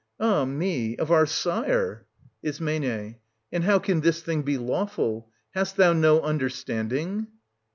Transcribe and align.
Ah 0.19 0.45
me! 0.45 0.97
of 0.97 1.11
our 1.11 1.27
sire. 1.27 2.07
Is. 2.41 2.59
And 2.59 3.63
how 3.63 3.77
can 3.77 4.01
this 4.01 4.23
thing 4.23 4.41
be 4.41 4.57
lawful? 4.57 5.29
Hast 5.53 5.77
thou 5.77 5.93
no 5.93 6.21
understanding 6.23 7.27